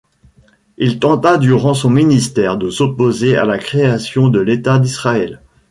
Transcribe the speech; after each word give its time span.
Il 0.79 0.97
tenta 0.97 1.37
durant 1.37 1.75
son 1.75 1.91
ministère 1.91 2.57
de 2.57 2.71
s'opposer 2.71 3.37
à 3.37 3.45
la 3.45 3.59
création 3.59 4.29
de 4.29 4.39
l'État 4.39 4.79
d'Israël. 4.79 5.43